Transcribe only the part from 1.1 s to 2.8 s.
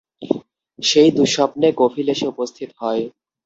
দুঃস্বপ্নে কফিল এসে উপস্থিত